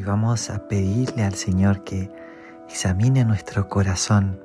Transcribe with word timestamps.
Hoy 0.00 0.06
vamos 0.06 0.48
a 0.48 0.66
pedirle 0.66 1.24
al 1.24 1.34
Señor 1.34 1.84
que 1.84 2.10
examine 2.70 3.22
nuestro 3.26 3.68
corazón. 3.68 4.42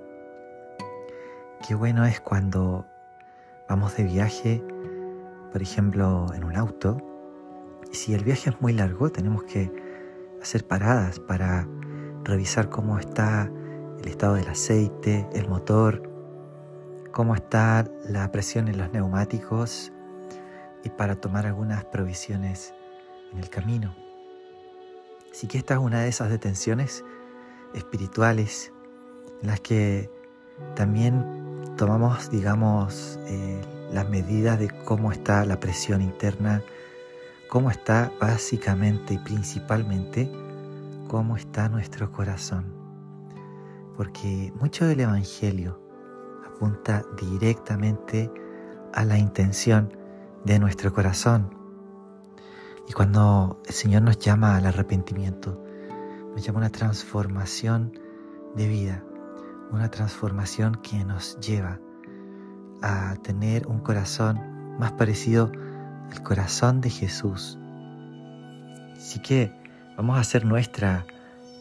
Qué 1.66 1.76
bueno 1.76 2.04
es 2.04 2.20
cuando 2.20 2.86
vamos 3.70 3.96
de 3.96 4.04
viaje, 4.04 4.62
por 5.54 5.62
ejemplo, 5.62 6.26
en 6.36 6.44
un 6.44 6.58
auto, 6.58 6.98
y 7.90 7.96
si 7.96 8.14
el 8.14 8.26
viaje 8.26 8.50
es 8.50 8.60
muy 8.60 8.74
largo, 8.74 9.10
tenemos 9.14 9.46
que 9.46 9.72
hacer 10.42 10.68
paradas 10.68 11.22
para 11.22 11.66
revisar 12.26 12.68
cómo 12.68 13.00
está 13.00 13.50
el 14.02 14.10
estado 14.10 14.34
del 14.34 14.50
aceite, 14.50 15.26
el 15.32 15.48
motor, 15.48 16.04
cómo 17.14 17.34
está 17.34 17.90
la 18.10 18.30
presión 18.30 18.68
en 18.68 18.78
los 18.78 18.92
neumáticos 18.92 19.94
y 20.84 20.90
para 20.90 21.16
tomar 21.16 21.46
algunas 21.46 21.86
provisiones 21.86 22.74
en 23.32 23.40
el 23.40 23.50
camino. 23.50 24.05
Así 25.36 25.48
que 25.48 25.58
esta 25.58 25.74
es 25.74 25.82
una 25.82 26.00
de 26.00 26.08
esas 26.08 26.30
detenciones 26.30 27.04
espirituales 27.74 28.72
en 29.42 29.50
las 29.50 29.60
que 29.60 30.10
también 30.78 31.76
tomamos, 31.76 32.30
digamos, 32.30 33.20
eh, 33.28 33.60
las 33.92 34.10
medidas 34.10 34.58
de 34.60 34.70
cómo 34.86 35.12
está 35.12 35.44
la 35.44 35.60
presión 35.60 36.02
interna, 36.02 36.64
cómo 37.50 37.70
está 37.70 38.14
básicamente 38.18 39.16
y 39.16 39.18
principalmente, 39.18 40.32
cómo 41.10 41.36
está 41.36 41.68
nuestro 41.68 42.14
corazón. 42.14 42.74
Porque 43.98 44.54
mucho 44.58 44.88
del 44.88 45.02
Evangelio 45.02 45.82
apunta 46.48 47.04
directamente 47.20 48.32
a 48.94 49.04
la 49.04 49.18
intención 49.18 49.92
de 50.46 50.60
nuestro 50.60 50.94
corazón. 50.94 51.65
Y 52.88 52.94
cuando 52.94 53.62
el 53.66 53.74
Señor 53.74 54.04
nos 54.04 54.20
llama 54.20 54.56
al 54.56 54.66
arrepentimiento, 54.66 55.62
nos 56.34 56.46
llama 56.46 56.60
a 56.60 56.62
una 56.62 56.70
transformación 56.70 57.98
de 58.56 58.68
vida, 58.68 59.04
una 59.72 59.90
transformación 59.90 60.76
que 60.76 61.04
nos 61.04 61.40
lleva 61.40 61.80
a 62.82 63.16
tener 63.24 63.68
un 63.68 63.80
corazón 63.80 64.78
más 64.78 64.92
parecido 64.94 65.52
al 66.12 66.22
corazón 66.22 66.82
de 66.82 66.90
Jesús. 66.90 67.58
Así 68.96 69.20
que 69.20 69.52
vamos 69.98 70.18
a 70.18 70.22
hacer 70.22 70.46
nuestra 70.46 71.06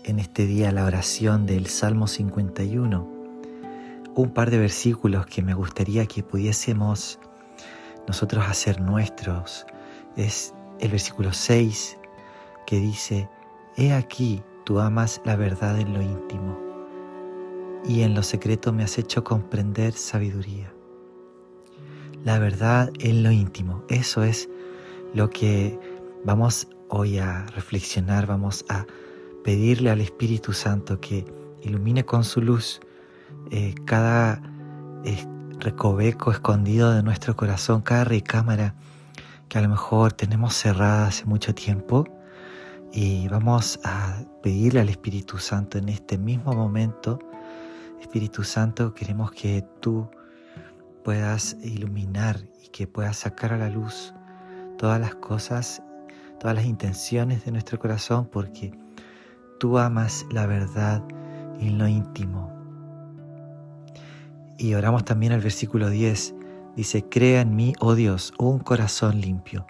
en 0.05 0.19
este 0.19 0.47
día 0.47 0.71
la 0.71 0.85
oración 0.85 1.47
del 1.47 1.67
Salmo 1.67 2.07
51, 2.07 3.09
un 4.15 4.31
par 4.35 4.51
de 4.51 4.59
versículos 4.59 5.27
que 5.27 5.43
me 5.43 5.55
gustaría 5.55 6.07
que 6.07 6.23
pudiésemos 6.23 7.19
nosotros 8.07 8.45
hacer 8.47 8.81
nuestros. 8.81 9.67
Es 10.17 10.55
el 10.81 10.91
versículo 10.91 11.33
6 11.33 11.99
que 12.67 12.79
dice, 12.79 13.29
He 13.77 13.93
aquí, 13.93 14.43
tú 14.65 14.81
amas 14.81 15.21
la 15.25 15.37
verdad 15.37 15.79
en 15.79 15.93
lo 15.93 16.03
íntimo, 16.03 16.59
y 17.85 18.03
en 18.03 18.15
lo 18.15 18.23
secreto 18.23 18.73
me 18.73 18.83
has 18.83 18.99
hecho 18.99 19.25
comprender 19.25 19.93
sabiduría. 19.93 20.73
La 22.25 22.39
verdad 22.39 22.91
en 23.01 23.23
lo 23.23 23.31
íntimo, 23.31 23.85
eso 23.89 24.23
es 24.23 24.49
lo 25.13 25.29
que 25.31 25.79
vamos 26.25 26.69
hoy 26.89 27.19
a 27.19 27.47
reflexionar, 27.47 28.27
vamos 28.27 28.65
a 28.69 28.87
pedirle 29.43 29.91
al 29.91 30.01
Espíritu 30.01 30.53
Santo 30.53 31.01
que 31.01 31.27
ilumine 31.63 32.05
con 32.05 32.25
su 32.25 32.41
luz 32.41 32.81
eh, 33.51 33.75
cada 33.85 34.41
eh, 35.05 35.27
recoveco 35.61 36.31
escondido 36.31 36.93
de 36.93 37.03
nuestro 37.03 37.37
corazón, 37.37 37.83
cada 37.83 38.05
recámara 38.05 38.75
que 39.49 39.59
a 39.59 39.63
lo 39.63 39.69
mejor 39.69 40.13
tenemos 40.13 40.55
cerrada 40.55 41.07
hace 41.07 41.25
mucho 41.25 41.55
tiempo 41.55 42.05
y 42.93 43.29
vamos 43.29 43.81
a 43.85 44.23
pedirle 44.43 44.81
al 44.81 44.89
Espíritu 44.89 45.39
Santo 45.39 45.79
en 45.79 45.89
este 45.89 46.19
mismo 46.19 46.53
momento, 46.53 47.19
Espíritu 48.01 48.45
Santo, 48.45 48.95
queremos 48.95 49.33
que 49.33 49.65
tú 49.81 50.09
puedas 51.03 51.57
iluminar 51.63 52.41
y 52.63 52.69
que 52.69 52.87
puedas 52.87 53.17
sacar 53.17 53.53
a 53.53 53.59
la 53.59 53.69
luz 53.69 54.15
todas 54.79 55.01
las 55.01 55.15
cosas, 55.17 55.83
todas 56.39 56.55
las 56.55 56.67
intenciones 56.67 57.45
de 57.45 57.53
nuestro 57.53 57.79
corazón, 57.79 58.29
porque 58.31 58.73
tú 59.59 59.79
amas 59.79 60.27
la 60.31 60.47
verdad 60.47 61.03
en 61.59 61.79
lo 61.79 61.89
íntimo. 61.89 62.53
Y 64.59 64.75
oramos 64.75 65.05
también 65.05 65.33
el 65.33 65.41
versículo 65.41 65.91
10. 65.91 66.35
Dice, 66.77 67.09
crea 67.09 67.43
en 67.43 67.55
mí, 67.55 67.73
oh 67.81 67.95
Dios, 67.95 68.35
un 68.39 68.59
corazón 68.59 69.21
limpio 69.21 69.67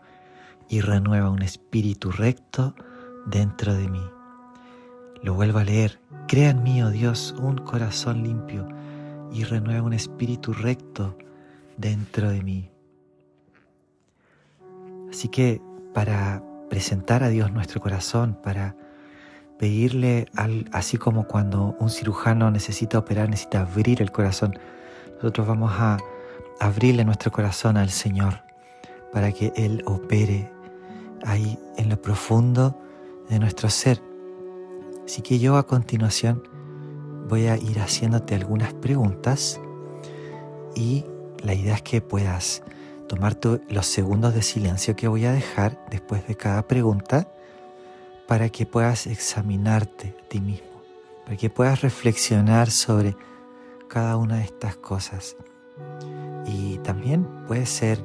y 0.69 0.81
renueva 0.81 1.31
un 1.31 1.43
espíritu 1.43 2.11
recto 2.11 2.75
dentro 3.27 3.75
de 3.75 3.89
mí. 3.89 4.03
Lo 5.23 5.35
vuelvo 5.35 5.59
a 5.59 5.65
leer, 5.65 6.01
crea 6.29 6.51
en 6.51 6.63
mí, 6.63 6.83
oh 6.83 6.91
Dios, 6.91 7.35
un 7.39 7.59
corazón 7.59 8.23
limpio 8.23 8.67
y 9.33 9.45
renueva 9.45 9.83
un 9.83 9.93
espíritu 9.93 10.53
recto 10.53 11.19
dentro 11.77 12.31
de 12.31 12.43
mí. 12.43 12.71
Así 15.11 15.29
que 15.29 15.61
para 15.93 16.43
presentar 16.71 17.23
a 17.23 17.29
Dios 17.29 17.53
nuestro 17.53 17.81
corazón, 17.81 18.39
para 18.43 18.77
pedirle, 19.59 20.27
así 20.73 20.97
como 20.99 21.27
cuando 21.27 21.77
un 21.79 21.91
cirujano 21.91 22.51
necesita 22.51 22.99
operar, 22.99 23.29
necesita 23.29 23.61
abrir 23.61 24.03
el 24.03 24.11
corazón, 24.11 24.59
nosotros 25.17 25.47
vamos 25.47 25.73
a 25.75 25.99
abrirle 26.61 27.05
nuestro 27.05 27.31
corazón 27.31 27.77
al 27.77 27.91
Señor 27.91 28.43
para 29.13 29.33
que 29.33 29.53
Él 29.57 29.83
opere 29.87 30.53
ahí 31.25 31.59
en 31.77 31.89
lo 31.89 32.01
profundo 32.01 32.79
de 33.29 33.39
nuestro 33.39 33.71
ser. 33.71 34.03
Así 35.05 35.23
que 35.23 35.39
yo 35.39 35.57
a 35.57 35.67
continuación 35.67 36.43
voy 37.29 37.47
a 37.47 37.57
ir 37.57 37.81
haciéndote 37.81 38.35
algunas 38.35 38.75
preguntas 38.75 39.61
y 40.75 41.05
la 41.43 41.55
idea 41.55 41.75
es 41.75 41.83
que 41.83 42.01
puedas 42.01 42.63
tomar 43.09 43.39
los 43.69 43.87
segundos 43.87 44.35
de 44.35 44.43
silencio 44.43 44.97
que 44.97 45.09
voy 45.09 45.27
a 45.27 45.33
dejar 45.33 45.79
después 45.91 46.27
de 46.27 46.37
cada 46.37 46.67
pregunta 46.67 47.29
para 48.27 48.49
que 48.49 48.67
puedas 48.67 49.07
examinarte 49.07 50.17
a 50.19 50.29
ti 50.29 50.41
mismo, 50.41 50.83
para 51.25 51.37
que 51.37 51.51
puedas 51.51 51.83
reflexionar 51.83 52.71
sobre 52.71 53.17
cada 53.89 54.17
una 54.17 54.39
de 54.39 54.45
estas 54.45 54.77
cosas. 54.77 55.37
También 56.85 57.27
puede 57.49 57.67
ser 57.67 57.99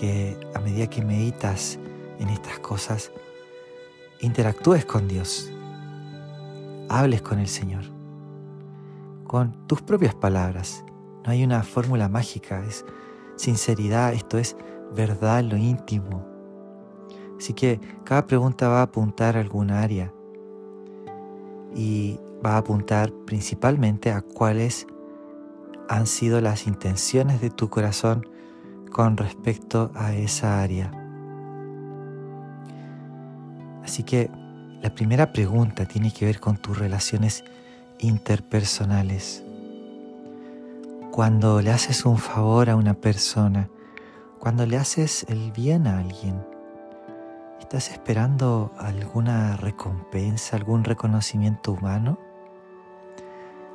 que 0.00 0.36
a 0.54 0.60
medida 0.60 0.88
que 0.88 1.04
meditas 1.04 1.78
en 2.18 2.28
estas 2.28 2.58
cosas, 2.60 3.12
interactúes 4.20 4.84
con 4.86 5.08
Dios, 5.08 5.52
hables 6.88 7.20
con 7.22 7.40
el 7.40 7.48
Señor, 7.48 7.84
con 9.24 9.66
tus 9.66 9.82
propias 9.82 10.14
palabras. 10.14 10.84
No 11.24 11.32
hay 11.32 11.44
una 11.44 11.62
fórmula 11.62 12.08
mágica, 12.08 12.64
es 12.64 12.84
sinceridad, 13.36 14.12
esto 14.12 14.38
es 14.38 14.56
verdad 14.94 15.40
en 15.40 15.48
lo 15.48 15.56
íntimo. 15.56 16.24
Así 17.38 17.54
que 17.54 17.80
cada 18.04 18.26
pregunta 18.26 18.68
va 18.68 18.80
a 18.80 18.82
apuntar 18.82 19.36
a 19.36 19.40
alguna 19.40 19.80
área 19.80 20.12
y 21.74 22.20
va 22.44 22.54
a 22.54 22.58
apuntar 22.58 23.12
principalmente 23.26 24.12
a 24.12 24.20
cuáles 24.20 24.86
han 25.92 26.06
sido 26.06 26.40
las 26.40 26.66
intenciones 26.66 27.42
de 27.42 27.50
tu 27.50 27.68
corazón 27.68 28.26
con 28.90 29.18
respecto 29.18 29.92
a 29.94 30.14
esa 30.14 30.62
área. 30.62 30.90
Así 33.84 34.02
que 34.02 34.30
la 34.80 34.94
primera 34.94 35.34
pregunta 35.34 35.84
tiene 35.84 36.10
que 36.10 36.24
ver 36.24 36.40
con 36.40 36.56
tus 36.56 36.78
relaciones 36.78 37.44
interpersonales. 37.98 39.44
Cuando 41.10 41.60
le 41.60 41.70
haces 41.70 42.06
un 42.06 42.16
favor 42.16 42.70
a 42.70 42.76
una 42.76 42.94
persona, 42.94 43.68
cuando 44.38 44.64
le 44.64 44.78
haces 44.78 45.26
el 45.28 45.52
bien 45.52 45.86
a 45.86 45.98
alguien, 45.98 46.42
¿estás 47.60 47.90
esperando 47.90 48.72
alguna 48.78 49.58
recompensa, 49.58 50.56
algún 50.56 50.84
reconocimiento 50.84 51.72
humano? 51.72 52.18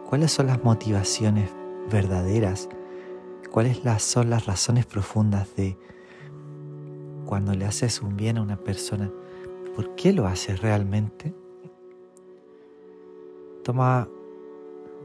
¿Cuáles 0.10 0.32
son 0.32 0.48
las 0.48 0.64
motivaciones 0.64 1.52
verdaderas? 1.90 2.70
¿Cuáles 3.52 3.80
son 4.02 4.30
las 4.30 4.46
razones 4.46 4.86
profundas 4.86 5.56
de 5.56 5.78
cuando 7.26 7.54
le 7.54 7.66
haces 7.66 8.02
un 8.02 8.16
bien 8.16 8.38
a 8.38 8.42
una 8.42 8.58
persona? 8.58 9.12
¿Por 9.76 9.96
qué 9.96 10.14
lo 10.14 10.28
haces 10.28 10.62
realmente? 10.62 11.34
Toma 13.64 14.08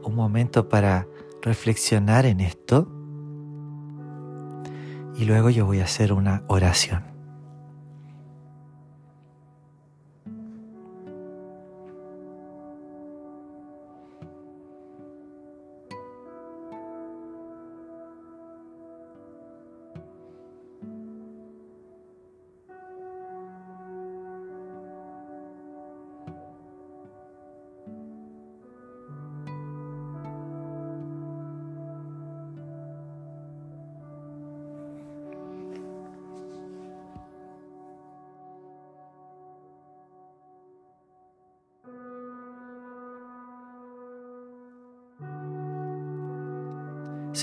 un 0.03 0.15
momento 0.15 0.69
para 0.69 1.07
reflexionar 1.41 2.25
en 2.25 2.39
esto 2.39 2.87
y 5.15 5.25
luego 5.25 5.49
yo 5.49 5.65
voy 5.65 5.79
a 5.79 5.83
hacer 5.83 6.13
una 6.13 6.43
oración. 6.47 7.12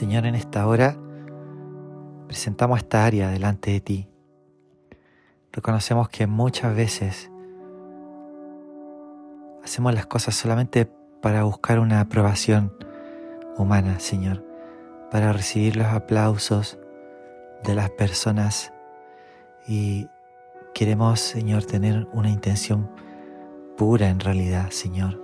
Señor, 0.00 0.25
en 0.25 0.35
esta 0.35 0.67
hora 0.67 0.97
presentamos 2.26 2.79
esta 2.79 3.05
área 3.05 3.29
delante 3.29 3.70
de 3.73 3.81
ti. 3.82 4.08
Reconocemos 5.52 6.08
que 6.08 6.26
muchas 6.26 6.75
veces 6.75 7.31
hacemos 9.62 9.93
las 9.93 10.06
cosas 10.06 10.35
solamente 10.35 10.91
para 11.20 11.43
buscar 11.43 11.79
una 11.79 12.00
aprobación 12.00 12.73
humana, 13.58 14.00
Señor, 14.00 14.43
para 15.11 15.35
recibir 15.35 15.76
los 15.76 15.88
aplausos 15.88 16.79
de 17.62 17.75
las 17.75 17.91
personas 17.91 18.73
y 19.69 20.08
queremos, 20.73 21.20
Señor, 21.20 21.67
tener 21.67 22.08
una 22.14 22.31
intención 22.31 22.91
pura 23.76 24.08
en 24.08 24.19
realidad, 24.20 24.70
Señor. 24.70 25.23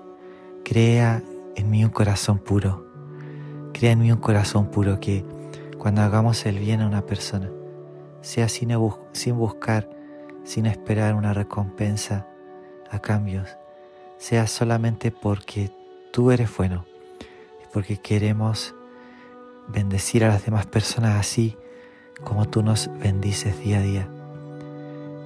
Crea 0.67 1.23
en 1.55 1.70
mí 1.70 1.82
un 1.82 1.90
corazón 1.90 2.38
puro. 2.38 2.85
Crea 3.76 3.93
en 3.93 3.99
mí 3.99 4.11
un 4.11 4.17
corazón 4.17 4.70
puro 4.70 5.00
que 5.00 5.23
cuando 5.76 6.00
hagamos 6.00 6.46
el 6.46 6.58
bien 6.58 6.81
a 6.81 6.87
una 6.87 7.05
persona, 7.05 7.50
sea 8.23 8.49
sin, 8.49 8.70
buscar, 9.34 9.90
sin 10.44 10.64
esperar 10.64 11.14
una 11.14 11.34
recompensa 11.34 12.26
a 12.90 13.00
cambios, 13.00 13.50
sea 14.17 14.46
solamente 14.46 15.11
porque 15.11 15.70
tú 16.11 16.31
eres 16.31 16.56
bueno 16.56 16.87
y 17.62 17.67
porque 17.70 17.99
queremos 17.99 18.75
bendecir 19.69 20.25
a 20.25 20.28
las 20.28 20.46
demás 20.46 20.64
personas 20.64 21.20
así 21.20 21.58
como 22.25 22.49
tú 22.49 22.62
nos 22.62 22.88
bendices 22.99 23.61
día 23.62 23.81
a 23.81 23.82
día. 23.82 24.08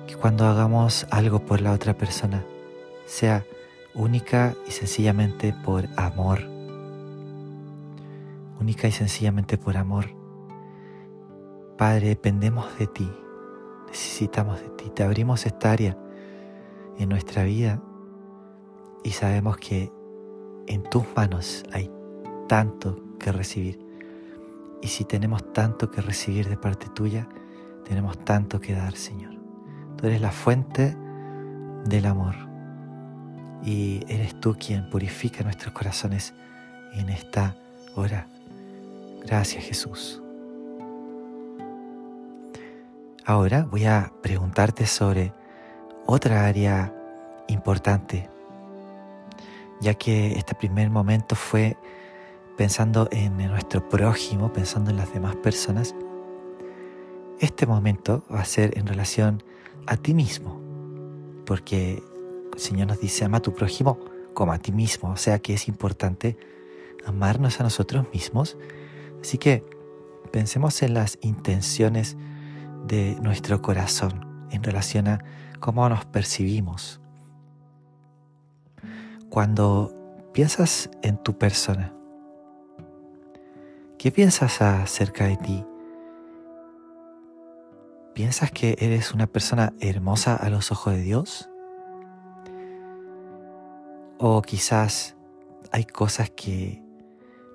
Que 0.09 0.17
cuando 0.17 0.47
hagamos 0.47 1.07
algo 1.13 1.39
por 1.39 1.61
la 1.61 1.71
otra 1.71 1.97
persona, 1.97 2.45
sea 3.07 3.45
única 3.95 4.57
y 4.67 4.73
sencillamente 4.73 5.55
por 5.65 5.87
amor. 5.97 6.60
Única 8.61 8.89
y 8.89 8.93
sencillamente 8.93 9.57
por 9.57 9.77
amor. 9.77 10.07
Padre, 11.79 12.09
dependemos 12.09 12.79
de 12.79 12.87
ti, 12.87 13.11
necesitamos 13.87 14.61
de 14.61 14.69
ti, 14.71 14.91
te 14.95 15.03
abrimos 15.03 15.47
esta 15.47 15.73
área 15.73 15.97
en 16.99 17.09
nuestra 17.09 17.43
vida 17.45 17.83
y 19.03 19.11
sabemos 19.13 19.57
que 19.57 19.91
en 20.67 20.83
tus 20.83 21.05
manos 21.17 21.65
hay 21.73 21.91
tanto 22.49 23.03
que 23.19 23.33
recibir. 23.33 23.79
Y 24.83 24.89
si 24.89 25.05
tenemos 25.05 25.53
tanto 25.53 25.91
que 25.91 26.03
recibir 26.03 26.49
de 26.49 26.57
parte 26.57 26.87
tuya, 26.95 27.29
tenemos 27.85 28.23
tanto 28.25 28.61
que 28.61 28.75
dar, 28.75 28.95
Señor. 28.95 29.35
Tú 29.97 30.07
eres 30.07 30.21
la 30.21 30.33
fuente 30.33 30.97
del 31.87 32.07
amor 32.07 32.35
y 33.63 34.05
eres 34.09 34.39
tú 34.39 34.55
quien 34.59 34.89
purifica 34.91 35.43
nuestros 35.45 35.73
corazones 35.73 36.35
en 36.93 37.09
esta 37.09 37.57
hora. 37.95 38.29
Gracias 39.25 39.65
Jesús. 39.65 40.23
Ahora 43.25 43.67
voy 43.71 43.85
a 43.85 44.13
preguntarte 44.23 44.87
sobre 44.87 45.33
otra 46.07 46.47
área 46.47 46.93
importante, 47.49 48.29
ya 49.81 49.95
que 49.95 50.33
este 50.33 50.55
primer 50.55 50.91
momento 50.91 51.37
fue 51.37 51.77
pensando 52.57 53.09
en 53.13 53.37
nuestro 53.37 53.89
prójimo, 53.89 54.53
pensando 54.53 54.91
en 54.91 54.97
las 54.97 55.13
demás 55.13 55.37
personas. 55.37 55.95
Este 57.39 57.67
momento 57.67 58.25
va 58.33 58.41
a 58.41 58.45
ser 58.45 58.77
en 58.77 58.87
relación 58.87 59.43
a 59.87 59.97
ti 59.97 60.13
mismo, 60.13 60.61
porque 61.47 62.03
el 62.53 62.61
Señor 62.61 62.89
nos 62.89 63.01
dice, 63.01 63.25
ama 63.25 63.39
a 63.39 63.43
tu 63.43 63.55
prójimo 63.55 63.99
como 64.35 64.53
a 64.53 64.59
ti 64.59 64.73
mismo, 64.73 65.11
o 65.11 65.17
sea 65.17 65.39
que 65.39 65.55
es 65.55 65.69
importante 65.69 66.37
amarnos 67.07 67.61
a 67.61 67.63
nosotros 67.63 68.07
mismos. 68.13 68.57
Así 69.21 69.39
que 69.39 69.65
pensemos 70.33 70.83
en 70.83 70.95
las 70.95 71.19
intenciones 71.23 72.17
de 72.87 73.17
nuestro 73.21 73.61
corazón 73.63 74.47
en 74.51 74.63
relación 74.63 75.09
a 75.09 75.23
cómo 75.61 75.89
nos 75.89 76.05
percibimos. 76.07 77.01
Cuando 79.29 79.95
piensas 80.33 80.91
en 81.03 81.19
tu 81.19 81.39
persona, 81.39 81.95
¿qué 83.99 84.11
piensas 84.11 84.61
acerca 84.63 85.27
de 85.27 85.37
ti? 85.37 85.65
¿Piensas 88.15 88.51
que 88.51 88.77
eres 88.81 89.13
una 89.15 89.27
persona 89.27 89.73
hermosa 89.81 90.35
a 90.35 90.51
los 90.51 90.73
ojos 90.73 90.95
de 90.95 91.03
Dios? 91.03 91.49
O 94.19 94.43
quizás 94.43 95.17
hay 95.71 95.85
cosas 95.85 96.31
que 96.31 96.83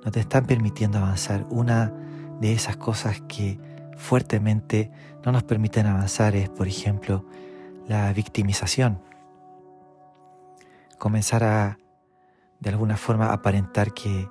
no 0.06 0.12
te 0.12 0.20
están 0.22 0.46
permitiendo 0.46 1.00
avanzar. 1.00 1.46
Una 1.50 1.92
de 2.40 2.54
esas 2.54 2.78
cosas 2.78 3.22
que 3.28 3.60
fuertemente 3.98 4.92
no 5.26 5.32
nos 5.32 5.44
permiten 5.44 5.88
avanzar 5.88 6.36
es, 6.36 6.48
por 6.50 6.68
ejemplo, 6.68 7.26
la 7.88 8.14
victimización. 8.14 9.02
Comenzar 11.00 11.44
a, 11.44 11.80
de 12.60 12.70
alguna 12.70 12.96
forma, 12.96 13.34
aparentar 13.34 13.94
que, 13.94 14.30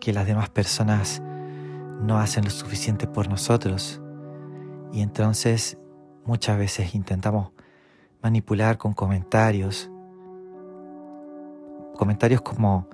que 0.00 0.12
las 0.12 0.26
demás 0.26 0.48
personas 0.48 1.20
no 2.00 2.18
hacen 2.18 2.44
lo 2.44 2.50
suficiente 2.50 3.06
por 3.06 3.28
nosotros. 3.28 4.00
Y 4.92 5.02
entonces 5.02 5.76
muchas 6.24 6.56
veces 6.56 6.94
intentamos 6.94 7.50
manipular 8.22 8.78
con 8.78 8.94
comentarios 8.94 9.90
Comentarios 11.96 12.40
como, 12.42 12.88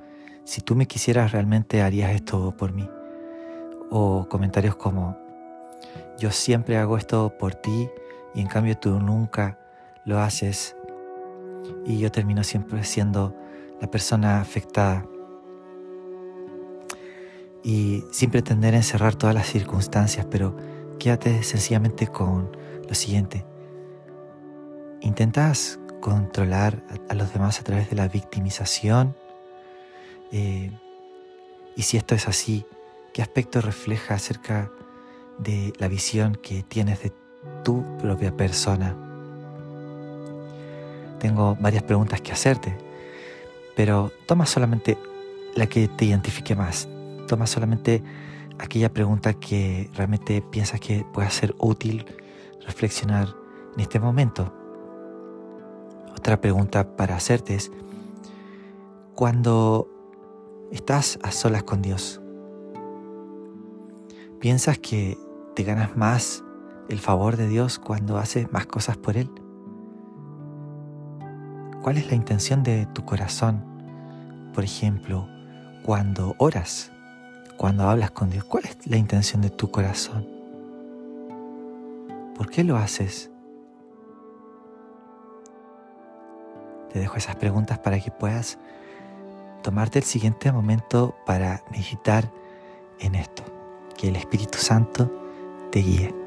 si 0.50 0.62
tú 0.62 0.74
me 0.74 0.86
quisieras 0.86 1.30
realmente 1.30 1.80
harías 1.80 2.10
esto 2.10 2.56
por 2.56 2.72
mí. 2.72 2.90
O 3.88 4.26
comentarios 4.28 4.74
como, 4.74 5.16
yo 6.18 6.32
siempre 6.32 6.76
hago 6.76 6.96
esto 6.96 7.32
por 7.38 7.54
ti 7.54 7.88
y 8.34 8.40
en 8.40 8.48
cambio 8.48 8.76
tú 8.76 8.98
nunca 8.98 9.60
lo 10.04 10.18
haces. 10.18 10.74
Y 11.86 12.00
yo 12.00 12.10
termino 12.10 12.42
siempre 12.42 12.82
siendo 12.82 13.32
la 13.80 13.88
persona 13.92 14.40
afectada. 14.40 15.06
Y 17.62 18.02
sin 18.10 18.32
pretender 18.32 18.74
encerrar 18.74 19.14
todas 19.14 19.36
las 19.36 19.46
circunstancias, 19.46 20.26
pero 20.28 20.56
quédate 20.98 21.44
sencillamente 21.44 22.08
con 22.08 22.50
lo 22.88 22.94
siguiente. 22.96 23.46
Intentas 25.00 25.78
controlar 26.00 26.82
a, 27.08 27.14
los 27.14 27.32
demás 27.32 27.60
a 27.60 27.62
través 27.62 27.88
de 27.88 27.94
la 27.94 28.08
victimización? 28.08 29.14
Eh, 30.32 30.70
y 31.76 31.82
si 31.82 31.96
esto 31.96 32.14
es 32.14 32.28
así, 32.28 32.64
¿qué 33.12 33.22
aspecto 33.22 33.60
refleja 33.60 34.14
acerca 34.14 34.70
de 35.38 35.72
la 35.78 35.88
visión 35.88 36.36
que 36.36 36.62
tienes 36.62 37.02
de 37.02 37.12
tu 37.64 37.84
propia 37.98 38.36
persona? 38.36 38.96
Tengo 41.18 41.56
varias 41.60 41.82
preguntas 41.82 42.20
que 42.20 42.32
hacerte, 42.32 42.76
pero 43.76 44.10
toma 44.26 44.46
solamente 44.46 44.96
la 45.54 45.66
que 45.66 45.88
te 45.88 46.06
identifique 46.06 46.54
más. 46.54 46.88
Toma 47.26 47.46
solamente 47.46 48.02
aquella 48.58 48.92
pregunta 48.92 49.34
que 49.34 49.90
realmente 49.94 50.42
piensas 50.42 50.80
que 50.80 51.04
pueda 51.12 51.30
ser 51.30 51.54
útil 51.58 52.06
reflexionar 52.66 53.28
en 53.74 53.80
este 53.80 53.98
momento. 54.00 54.52
Otra 56.16 56.40
pregunta 56.40 56.96
para 56.96 57.16
hacerte 57.16 57.54
es, 57.54 57.70
cuando 59.14 59.89
estás 60.70 61.18
a 61.22 61.30
solas 61.32 61.64
con 61.64 61.82
Dios, 61.82 62.20
¿piensas 64.38 64.78
que 64.78 65.18
te 65.54 65.64
ganas 65.64 65.96
más 65.96 66.44
el 66.88 66.98
favor 66.98 67.36
de 67.36 67.48
Dios 67.48 67.78
cuando 67.78 68.18
haces 68.18 68.50
más 68.52 68.66
cosas 68.66 68.96
por 68.96 69.16
Él? 69.16 69.30
¿Cuál 71.82 71.96
es 71.96 72.08
la 72.08 72.14
intención 72.14 72.62
de 72.62 72.86
tu 72.86 73.04
corazón? 73.04 73.64
Por 74.54 74.64
ejemplo, 74.64 75.26
cuando 75.82 76.34
oras, 76.38 76.92
cuando 77.56 77.88
hablas 77.88 78.10
con 78.10 78.30
Dios, 78.30 78.44
¿cuál 78.44 78.64
es 78.64 78.86
la 78.86 78.96
intención 78.96 79.40
de 79.40 79.50
tu 79.50 79.70
corazón? 79.70 80.26
¿Por 82.36 82.48
qué 82.48 82.64
lo 82.64 82.76
haces? 82.76 83.30
Te 86.92 86.98
dejo 86.98 87.16
esas 87.16 87.36
preguntas 87.36 87.78
para 87.78 88.00
que 88.00 88.10
puedas 88.10 88.58
tomarte 89.62 89.98
el 89.98 90.04
siguiente 90.04 90.52
momento 90.52 91.14
para 91.26 91.62
meditar 91.70 92.30
en 92.98 93.14
esto. 93.14 93.42
Que 93.96 94.08
el 94.08 94.16
Espíritu 94.16 94.58
Santo 94.58 95.10
te 95.70 95.80
guíe. 95.80 96.19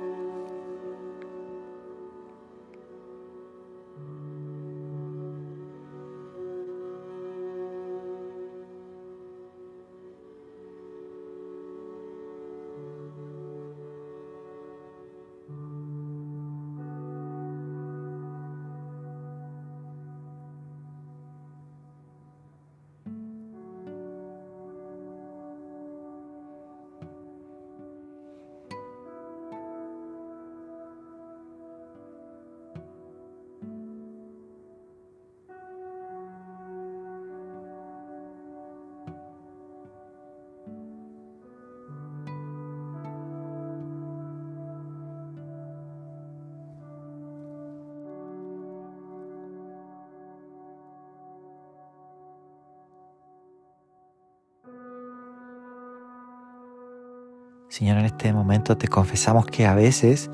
Señor, 57.73 57.97
en 57.97 58.05
este 58.05 58.31
momento 58.31 58.77
te 58.77 58.87
confesamos 58.87 59.47
que 59.47 59.65
a 59.65 59.73
veces 59.73 60.29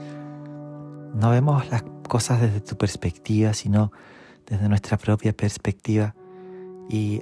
no 1.14 1.30
vemos 1.30 1.72
las 1.72 1.84
cosas 2.06 2.42
desde 2.42 2.60
tu 2.60 2.78
perspectiva, 2.78 3.54
sino 3.54 3.94
desde 4.46 4.68
nuestra 4.68 4.98
propia 4.98 5.32
perspectiva. 5.32 6.16
Y, 6.90 7.22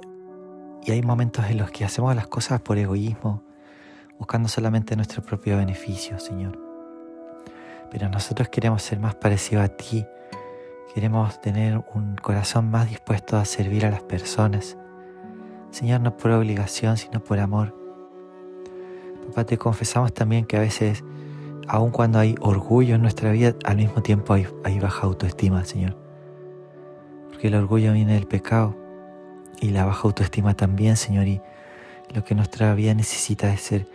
hay 0.88 1.02
momentos 1.02 1.44
en 1.48 1.58
los 1.58 1.70
que 1.70 1.84
hacemos 1.84 2.16
las 2.16 2.26
cosas 2.26 2.60
por 2.62 2.78
egoísmo, 2.78 3.44
buscando 4.18 4.48
solamente 4.48 4.96
nuestro 4.96 5.22
propio 5.22 5.56
beneficio, 5.56 6.18
Señor. 6.18 6.58
Pero 7.88 8.08
nosotros 8.08 8.48
queremos 8.48 8.82
ser 8.82 8.98
más 8.98 9.14
parecidos 9.14 9.66
a 9.66 9.68
ti, 9.68 10.04
queremos 10.92 11.40
tener 11.40 11.84
un 11.94 12.16
corazón 12.16 12.72
más 12.72 12.88
dispuesto 12.88 13.36
a 13.36 13.44
servir 13.44 13.86
a 13.86 13.90
las 13.90 14.02
personas. 14.02 14.76
Señor, 15.70 16.00
no 16.00 16.16
por 16.16 16.32
obligación, 16.32 16.96
sino 16.96 17.22
por 17.22 17.38
amor. 17.38 17.77
Papá, 19.28 19.44
te 19.44 19.58
confesamos 19.58 20.14
también 20.14 20.46
que 20.46 20.56
a 20.56 20.60
veces, 20.60 21.04
aun 21.66 21.90
cuando 21.90 22.18
hay 22.18 22.34
orgullo 22.40 22.94
en 22.94 23.02
nuestra 23.02 23.30
vida, 23.30 23.54
al 23.64 23.76
mismo 23.76 24.02
tiempo 24.02 24.32
hay, 24.32 24.78
baja 24.80 25.06
autoestima, 25.06 25.66
Señor. 25.66 25.96
Porque 27.28 27.48
el 27.48 27.54
orgullo 27.54 27.92
viene 27.92 28.14
del 28.14 28.26
pecado 28.26 28.74
y 29.60 29.68
la 29.68 29.84
baja 29.84 30.00
autoestima 30.04 30.54
también, 30.54 30.96
Señor. 30.96 31.26
Y 31.26 31.42
lo 32.14 32.24
que 32.24 32.34
nuestra 32.34 32.74
vida 32.74 32.94
necesita 32.94 33.52
es 33.52 33.60
ser 33.60 33.86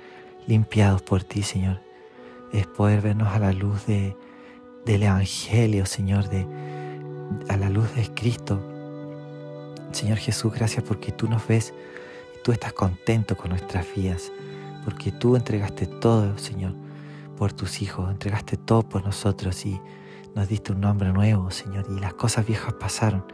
limpiados 0.45 1.01
por 1.01 1.23
ti, 1.23 1.41
Señor. 1.41 1.81
Es 2.51 2.67
poder 2.67 3.01
vernos 3.01 3.29
a 3.29 3.39
la 3.39 3.53
luz 3.53 3.87
de, 3.87 4.15
del 4.85 5.01
Evangelio, 5.01 5.87
Señor, 5.87 6.29
de, 6.29 6.45
a 7.49 7.57
la 7.57 7.71
luz 7.71 7.95
de 7.95 8.07
Cristo. 8.13 8.61
Señor 9.93 10.19
Jesús, 10.19 10.53
gracias 10.53 10.83
porque 10.83 11.11
tú 11.11 11.27
nos 11.27 11.47
ves 11.47 11.73
y 12.35 12.43
tú 12.43 12.51
estás 12.51 12.73
contento 12.73 13.35
con 13.35 13.49
nuestras 13.49 13.87
vidas, 13.95 14.31
porque 14.83 15.11
tú 15.11 15.35
entregaste 15.35 15.85
todo, 15.87 16.37
Señor, 16.37 16.73
por 17.37 17.53
tus 17.53 17.81
hijos, 17.81 18.09
entregaste 18.11 18.57
todo 18.57 18.83
por 18.83 19.03
nosotros 19.03 19.65
y 19.65 19.79
nos 20.35 20.47
diste 20.47 20.71
un 20.71 20.81
nombre 20.81 21.11
nuevo, 21.11 21.51
Señor, 21.51 21.85
y 21.89 21.99
las 21.99 22.13
cosas 22.13 22.45
viejas 22.45 22.73
pasaron 22.73 23.25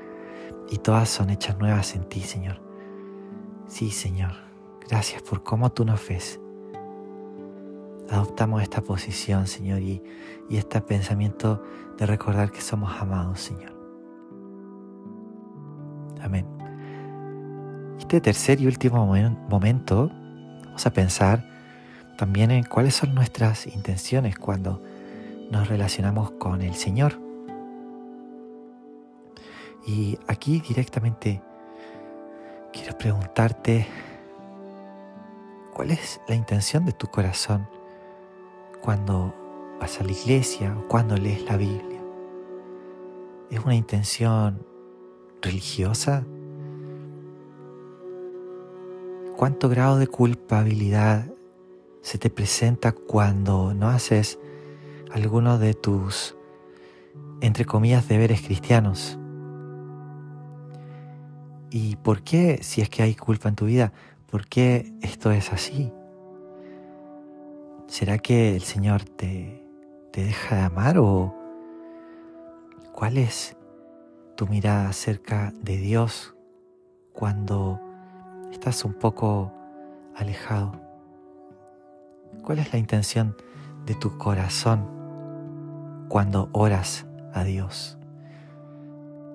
y 0.69 0.77
todas 0.77 1.09
son 1.09 1.29
hechas 1.29 1.57
nuevas 1.57 1.95
en 1.95 2.07
ti, 2.07 2.21
Señor. 2.21 2.61
Sí, 3.67 3.91
Señor, 3.91 4.31
gracias 4.87 5.21
por 5.21 5.43
cómo 5.43 5.71
tú 5.71 5.85
nos 5.85 6.07
ves 6.07 6.39
adoptamos 8.11 8.61
esta 8.61 8.81
posición, 8.81 9.47
Señor, 9.47 9.81
y, 9.81 10.01
este 10.49 10.81
pensamiento 10.81 11.61
de 11.97 12.05
recordar 12.07 12.51
que 12.51 12.61
somos 12.61 12.91
amados, 12.99 13.39
Señor. 13.39 13.71
Amén. 16.21 16.47
Este 17.99 18.19
tercer 18.19 18.59
y 18.59 18.65
último 18.65 19.05
momento, 19.05 20.11
a 20.85 20.93
pensar 20.93 21.43
también 22.17 22.51
en 22.51 22.63
cuáles 22.63 22.95
son 22.95 23.15
nuestras 23.15 23.65
intenciones 23.67 24.37
cuando 24.37 24.81
nos 25.49 25.67
relacionamos 25.67 26.31
con 26.31 26.61
el 26.61 26.75
Señor. 26.75 27.19
Y 29.87 30.19
aquí 30.27 30.59
directamente 30.59 31.41
quiero 32.73 32.97
preguntarte, 32.97 33.87
¿cuál 35.73 35.91
es 35.91 36.19
la 36.27 36.35
intención 36.35 36.85
de 36.85 36.91
tu 36.91 37.07
corazón 37.07 37.67
cuando 38.81 39.33
vas 39.79 39.99
a 39.99 40.03
la 40.03 40.11
iglesia 40.11 40.75
o 40.77 40.87
cuando 40.87 41.15
lees 41.17 41.43
la 41.45 41.57
Biblia? 41.57 42.01
¿Es 43.49 43.59
una 43.59 43.75
intención 43.75 44.65
religiosa? 45.41 46.25
¿Cuánto 49.39 49.69
grado 49.69 49.97
de 49.97 50.07
culpabilidad 50.07 51.25
se 52.01 52.17
te 52.17 52.29
presenta 52.29 52.91
cuando 52.91 53.73
no 53.73 53.87
haces 53.87 54.37
alguno 55.13 55.57
de 55.57 55.73
tus, 55.73 56.35
entre 57.39 57.63
comillas, 57.63 58.09
deberes 58.09 58.41
cristianos? 58.41 59.17
¿Y 61.69 61.95
por 61.95 62.21
qué, 62.21 62.59
si 62.63 62.81
es 62.81 62.89
que 62.89 63.01
hay 63.01 63.15
culpa 63.15 63.47
en 63.47 63.55
tu 63.55 63.67
vida, 63.67 63.93
por 64.29 64.45
qué 64.45 64.91
esto 65.01 65.31
es 65.31 65.53
así? 65.53 65.93
¿Será 67.87 68.17
que 68.17 68.57
el 68.57 68.63
Señor 68.63 69.05
te, 69.05 69.65
te 70.11 70.25
deja 70.25 70.57
de 70.57 70.61
amar 70.63 70.97
o 70.97 71.33
cuál 72.91 73.17
es 73.17 73.55
tu 74.35 74.47
mirada 74.47 74.89
acerca 74.89 75.53
de 75.61 75.77
Dios 75.77 76.35
cuando 77.13 77.79
estás 78.51 78.83
un 78.85 78.93
poco 78.93 79.53
alejado? 80.15 80.73
¿Cuál 82.43 82.59
es 82.59 82.71
la 82.73 82.79
intención 82.79 83.35
de 83.85 83.95
tu 83.95 84.17
corazón 84.17 84.87
cuando 86.09 86.49
oras 86.53 87.05
a 87.33 87.43
Dios? 87.43 87.97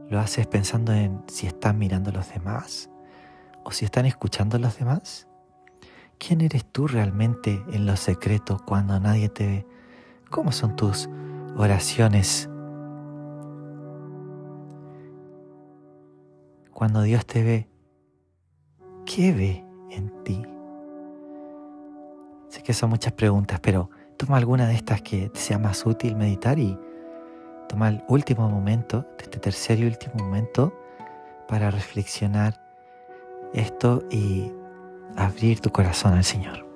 ¿Lo 0.09 0.19
haces 0.21 0.47
pensando 0.47 0.93
en 0.93 1.23
si 1.27 1.47
están 1.47 1.79
mirando 1.79 2.13
los 2.13 2.33
demás 2.33 2.91
o 3.65 3.71
si 3.73 3.85
están 3.85 4.07
escuchando 4.07 4.59
los 4.59 4.79
demás? 4.79 5.27
¿Quién 6.19 6.41
eres 6.41 6.65
tú 6.65 6.87
realmente 6.87 7.63
en 7.73 7.87
lo 7.87 7.97
secreto 7.97 8.61
cuando 8.65 8.99
nadie 9.01 9.29
te 9.29 9.47
ve? 9.47 9.67
¿Cómo 10.31 10.53
son 10.53 10.77
tus 10.77 11.09
oraciones? 11.57 12.49
Cuando 16.73 17.03
Dios 17.03 17.25
te 17.27 17.43
ve, 17.43 17.69
¿qué 19.07 19.33
ve 19.33 19.65
en 19.91 20.11
ti? 20.25 20.43
Sé 22.49 22.63
que 22.63 22.73
son 22.73 22.91
muchas 22.91 23.13
preguntas, 23.13 23.61
pero 23.61 23.91
toma 24.17 24.37
alguna 24.37 24.67
de 24.67 24.75
estas 24.75 25.03
que 25.03 25.29
te 25.29 25.41
sea 25.41 25.59
más 25.59 25.85
útil 25.87 26.17
meditar 26.17 26.59
y 26.59 26.79
toma 27.69 27.89
el 27.89 28.03
último 28.09 28.49
momento, 28.49 29.07
este 29.19 29.39
tercer 29.39 29.81
y 29.81 29.87
último 29.87 30.15
momento, 30.19 30.73
para 31.49 31.71
reflexionar 31.71 32.61
esto 33.53 34.03
y 34.11 34.53
abrir 35.17 35.61
tu 35.61 35.71
corazón 35.71 36.15
al 36.15 36.25
Señor. 36.25 36.74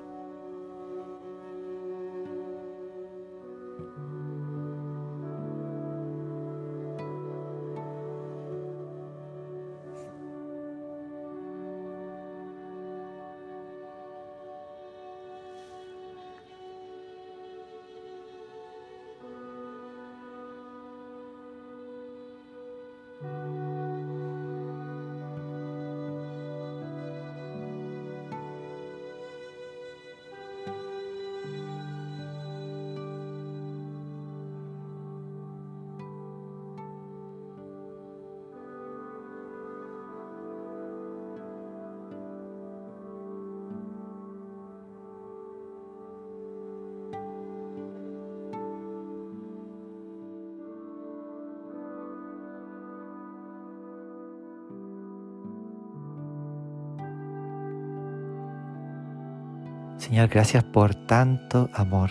Señor, 59.98 60.28
gracias 60.28 60.62
por 60.62 60.94
tanto 60.94 61.68
amor. 61.74 62.10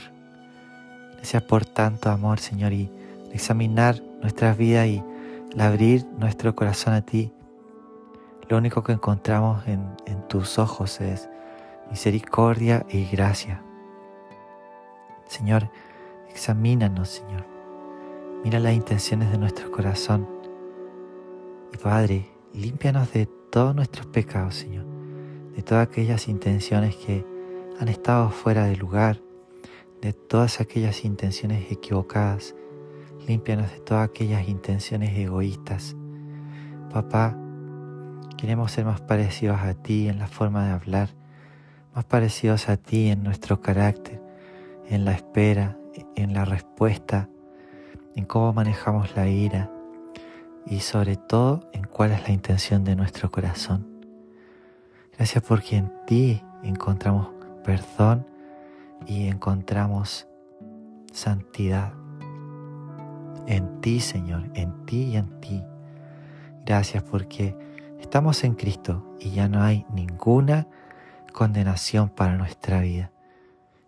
Gracias 1.16 1.42
por 1.44 1.66
tanto 1.66 2.10
amor, 2.10 2.40
Señor, 2.40 2.74
y 2.74 2.92
examinar 3.32 4.02
nuestras 4.22 4.58
vidas 4.58 4.88
y 4.88 5.04
abrir 5.58 6.06
nuestro 6.18 6.54
corazón 6.54 6.94
a 6.94 7.02
ti. 7.02 7.32
Lo 8.50 8.58
único 8.58 8.84
que 8.84 8.92
encontramos 8.92 9.66
en, 9.68 9.82
en 10.06 10.28
tus 10.28 10.60
ojos 10.60 11.00
es 11.00 11.30
misericordia 11.90 12.86
y 12.90 13.06
gracia. 13.06 13.64
Señor, 15.26 15.70
examínanos, 16.30 17.08
Señor. 17.08 17.46
Mira 18.44 18.60
las 18.60 18.74
intenciones 18.74 19.32
de 19.32 19.38
nuestro 19.38 19.72
corazón. 19.72 20.28
Y 21.74 21.78
Padre, 21.78 22.30
límpianos 22.54 23.14
de 23.14 23.28
todos 23.50 23.74
nuestros 23.74 24.08
pecados, 24.08 24.56
Señor. 24.56 24.86
De 25.56 25.64
todas 25.64 25.88
aquellas 25.88 26.28
intenciones 26.28 26.96
que 26.98 27.37
han 27.80 27.90
estado 27.90 28.30
fuera 28.32 28.66
de 28.66 28.76
lugar, 28.76 29.22
de 30.02 30.14
todas 30.14 30.62
aquellas 30.62 31.06
intenciones 31.06 31.72
equivocadas. 31.72 32.56
Límpianos 33.28 33.72
de 33.72 33.80
todas 33.80 34.10
aquellas 34.10 34.48
intenciones 34.48 35.16
egoístas. 35.18 35.96
Papá, 36.92 37.38
queremos 38.38 38.72
ser 38.72 38.86
más 38.86 39.02
parecidos 39.02 39.60
a 39.60 39.74
ti 39.74 40.08
en 40.08 40.18
la 40.18 40.28
forma 40.28 40.66
de 40.66 40.72
hablar, 40.72 41.10
más 41.94 42.06
parecidos 42.06 42.70
a 42.70 42.78
ti 42.78 43.10
en 43.10 43.24
nuestro 43.24 43.62
carácter, 43.62 44.22
en 44.88 45.04
la 45.06 45.12
espera, 45.12 45.78
en 46.16 46.34
la 46.34 46.46
respuesta, 46.46 47.30
en 48.16 48.26
cómo 48.26 48.54
manejamos 48.54 49.16
la 49.16 49.28
ira 49.28 49.72
y 50.66 50.80
sobre 50.80 51.18
todo 51.18 51.70
en 51.74 51.84
cuál 51.84 52.12
es 52.12 52.24
la 52.28 52.34
intención 52.34 52.84
de 52.84 52.96
nuestro 52.96 53.30
corazón. 53.30 53.86
Gracias 55.16 55.44
porque 55.44 55.78
en 55.78 55.92
ti 56.06 56.42
encontramos 56.64 57.37
perdón 57.68 58.26
y 59.06 59.28
encontramos 59.28 60.26
santidad. 61.12 61.92
En 63.46 63.82
ti, 63.82 64.00
Señor, 64.00 64.50
en 64.54 64.86
ti 64.86 65.04
y 65.04 65.18
en 65.18 65.42
ti. 65.42 65.66
Gracias 66.66 67.04
porque 67.04 67.58
estamos 68.00 68.46
en 68.46 68.54
Cristo 68.54 69.06
y 69.20 69.32
ya 69.32 69.50
no 69.50 69.64
hay 69.64 69.86
ninguna 69.94 70.68
condenación 71.34 72.08
para 72.08 72.38
nuestra 72.38 72.80
vida. 72.80 73.12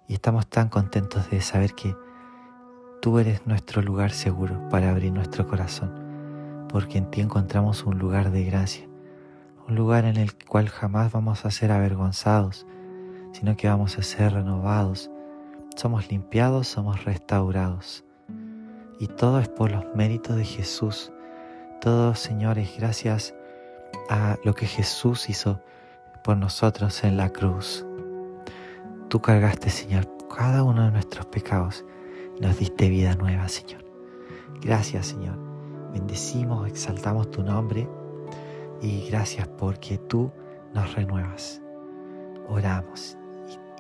Y 0.10 0.14
estamos 0.14 0.48
tan 0.48 0.68
contentos 0.68 1.30
de 1.30 1.40
saber 1.40 1.74
que 1.74 1.96
tú 3.02 3.18
eres 3.18 3.48
nuestro 3.48 3.82
lugar 3.82 4.12
seguro 4.12 4.68
para 4.68 4.90
abrir 4.90 5.14
nuestro 5.14 5.48
corazón, 5.48 6.68
porque 6.68 6.98
en 6.98 7.10
ti 7.10 7.22
encontramos 7.22 7.86
un 7.86 7.98
lugar 7.98 8.32
de 8.32 8.44
gracia, 8.44 8.86
un 9.70 9.76
lugar 9.76 10.04
en 10.04 10.18
el 10.18 10.36
cual 10.36 10.68
jamás 10.68 11.14
vamos 11.14 11.46
a 11.46 11.52
ser 11.52 11.72
avergonzados, 11.72 12.68
sino 13.32 13.56
que 13.56 13.68
vamos 13.68 13.98
a 13.98 14.04
ser 14.04 14.34
renovados, 14.34 15.10
somos 15.76 16.10
limpiados, 16.10 16.68
somos 16.68 17.06
restaurados. 17.06 18.04
Y 19.00 19.08
todo 19.08 19.40
es 19.40 19.48
por 19.48 19.72
los 19.72 19.86
méritos 19.96 20.36
de 20.36 20.44
Jesús. 20.44 21.12
Todo, 21.80 22.16
señores, 22.16 22.76
gracias 22.78 23.34
a 24.10 24.38
lo 24.44 24.54
que 24.54 24.66
Jesús 24.66 25.30
hizo 25.30 25.62
por 26.24 26.36
nosotros 26.36 27.04
en 27.04 27.16
la 27.16 27.30
cruz. 27.30 27.86
Tú 29.08 29.22
cargaste, 29.22 29.70
Señor, 29.70 30.06
cada 30.36 30.64
uno 30.64 30.84
de 30.84 30.92
nuestros 30.92 31.26
pecados 31.28 31.86
nos 32.42 32.58
diste 32.60 32.90
vida 32.90 33.16
nueva, 33.16 33.48
Señor. 33.48 33.86
Gracias, 34.62 35.08
Señor. 35.08 35.38
Bendecimos, 35.94 36.68
exaltamos 36.68 37.32
tu 37.32 37.42
nombre 37.42 37.90
y 38.82 39.10
gracias 39.10 39.48
porque 39.48 39.98
tú 39.98 40.32
nos 40.74 40.94
renuevas. 40.94 41.62
Oramos 42.48 43.19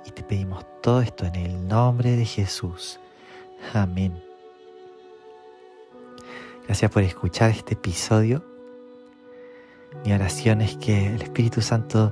y 0.09 0.11
te 0.11 0.23
pedimos 0.23 0.65
todo 0.81 1.01
esto 1.01 1.25
en 1.25 1.35
el 1.35 1.67
nombre 1.67 2.15
de 2.15 2.25
Jesús. 2.25 2.99
Amén. 3.73 4.21
Gracias 6.65 6.91
por 6.91 7.03
escuchar 7.03 7.51
este 7.51 7.75
episodio. 7.75 8.43
Mi 10.03 10.13
oración 10.13 10.61
es 10.61 10.77
que 10.77 11.07
el 11.13 11.21
Espíritu 11.21 11.61
Santo 11.61 12.11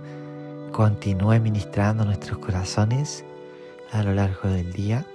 continúe 0.72 1.40
ministrando 1.40 2.06
nuestros 2.06 2.38
corazones 2.38 3.26
a 3.92 4.04
lo 4.04 4.14
largo 4.14 4.48
del 4.48 4.72
día. 4.74 5.06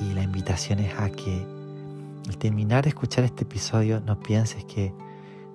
Y 0.00 0.14
la 0.14 0.22
invitación 0.22 0.78
es 0.78 0.98
a 0.98 1.10
que 1.10 1.44
al 2.26 2.38
terminar 2.38 2.84
de 2.84 2.90
escuchar 2.90 3.24
este 3.24 3.44
episodio 3.44 4.00
no 4.00 4.18
pienses 4.18 4.64
que 4.64 4.94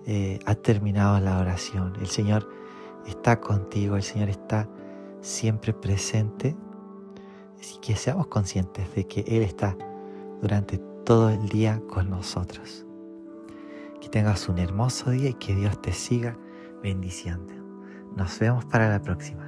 eh, 0.05 0.39
ha 0.45 0.53
terminado 0.53 1.19
la 1.19 1.39
oración. 1.39 1.93
El 1.99 2.07
Señor 2.07 2.47
está 3.07 3.41
contigo, 3.41 3.95
el 3.95 4.03
Señor 4.03 4.29
está 4.29 4.67
siempre 5.25 5.73
presente. 5.73 6.55
Así 7.59 7.77
que 7.81 7.95
seamos 7.95 8.27
conscientes 8.27 8.93
de 8.95 9.05
que 9.07 9.21
Él 9.21 9.41
está 9.41 9.75
durante 10.41 10.77
todo 11.03 11.29
el 11.29 11.49
día 11.49 11.81
con 11.89 12.09
nosotros. 12.09 12.85
Que 13.99 14.09
tengas 14.09 14.47
un 14.47 14.59
hermoso 14.59 15.09
día 15.09 15.29
y 15.29 15.33
que 15.33 15.55
Dios 15.55 15.81
te 15.81 15.91
siga 15.91 16.37
bendiciendo. 16.83 17.53
Nos 18.15 18.37
vemos 18.39 18.65
para 18.65 18.89
la 18.89 19.01
próxima. 19.01 19.44